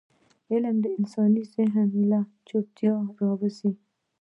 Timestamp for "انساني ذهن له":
0.97-2.19